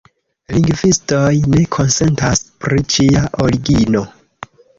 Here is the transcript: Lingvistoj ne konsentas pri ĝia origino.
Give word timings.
Lingvistoj 0.53 1.33
ne 1.55 1.61
konsentas 1.75 2.41
pri 2.65 2.81
ĝia 2.95 3.23
origino. 3.49 4.05